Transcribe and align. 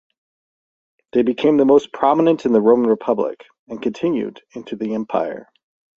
They 1.13 1.21
became 1.21 1.57
most 1.57 1.93
prominent 1.93 2.47
in 2.47 2.53
the 2.53 2.59
Roman 2.59 2.89
Republic, 2.89 3.41
and 3.67 3.79
continued 3.83 4.41
into 4.55 4.75
the 4.75 4.95
Empire. 4.95 5.47